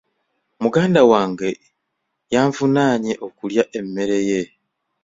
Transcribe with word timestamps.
Muganda 0.63 1.01
wange 1.11 1.49
yanvunaaanye 2.33 3.13
okulya 3.27 3.63
emmere 3.79 4.19
ye. 4.29 4.41